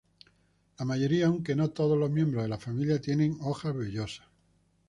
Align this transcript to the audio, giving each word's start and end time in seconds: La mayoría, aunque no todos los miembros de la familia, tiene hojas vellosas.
La 0.79 0.83
mayoría, 0.85 1.27
aunque 1.27 1.55
no 1.55 1.69
todos 1.69 1.95
los 1.95 2.09
miembros 2.09 2.41
de 2.41 2.49
la 2.49 2.57
familia, 2.57 2.99
tiene 2.99 3.37
hojas 3.41 3.75
vellosas. 3.77 4.25